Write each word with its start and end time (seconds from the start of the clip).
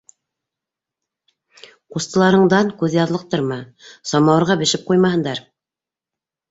Ҡустыларыңдан 1.97 2.73
күҙ 2.81 2.97
яҙлыҡтырма- 2.99 3.61
самауырға 4.15 4.61
бешеп 4.65 4.87
ҡуймаһындар! 4.93 5.49